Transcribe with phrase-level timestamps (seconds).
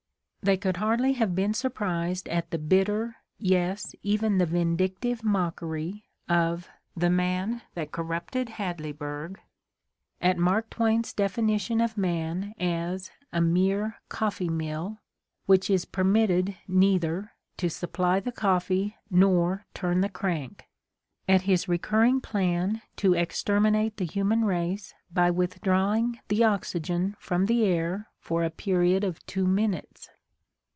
[0.43, 6.67] They could hardly have been surprised at the bitter, yes, even the vindictive, mockery of
[6.97, 9.35] "The Man That Cor rupted Hadleyburg,"
[10.19, 14.97] at Mark Twain's definition of man as a "mere coffee mill"
[15.45, 20.63] which is permitted neither "to supply the coffee nor turn the crank,"
[21.29, 27.63] at his recurring "plan" to exterminate the human race by withdrawing the oxygen from the
[27.63, 30.09] air for a period of two minutes.